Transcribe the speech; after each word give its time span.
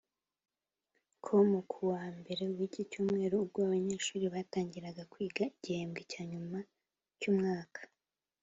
com 1.25 1.49
ko 1.55 1.61
kuwa 1.71 2.03
mbere 2.19 2.43
w’iki 2.55 2.81
cyumweru 2.91 3.35
ubwo 3.43 3.59
abanyeshuri 3.67 4.25
batangiraga 4.35 5.01
kwiga 5.11 5.43
igihembwe 5.55 6.01
cy’anyuma 6.11 6.59
cy’umwaka 7.19 7.81